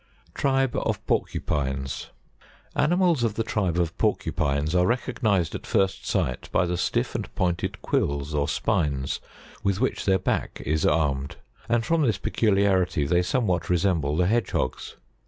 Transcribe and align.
]Tribe 0.33 0.75
of 0.77 1.05
Porcupines. 1.05 2.07
55. 2.69 2.83
Animals 2.83 3.23
of 3.23 3.35
the 3.35 3.43
tribe 3.43 3.77
of 3.77 3.95
Porcupines 3.99 4.73
are 4.73 4.87
recognised 4.87 5.53
at 5.53 5.67
first 5.67 6.07
sight 6.07 6.49
by 6.51 6.65
the 6.65 6.75
stiff 6.75 7.13
and 7.13 7.31
pointed 7.35 7.83
quills 7.83 8.33
or 8.33 8.47
spines 8.47 9.19
with 9.63 9.79
which 9.79 10.05
their 10.05 10.17
back 10.17 10.59
is 10.65 10.87
armed, 10.87 11.35
and 11.69 11.85
from 11.85 12.01
this 12.01 12.17
peculiarity 12.17 13.05
they 13.05 13.21
somewhat 13.21 13.69
resemble 13.69 14.17
the 14.17 14.25
Hedgehogs. 14.25 14.95